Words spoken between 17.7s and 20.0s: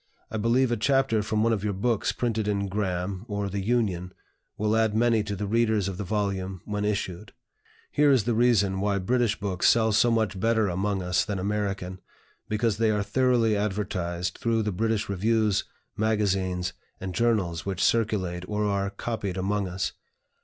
circulate or are copied among us.